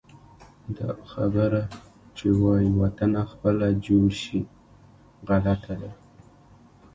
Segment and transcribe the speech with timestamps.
[0.77, 1.61] دا خبره
[2.17, 4.39] چې وایي: وطنه خپله جوړ شي،
[5.27, 5.91] غلطه ده.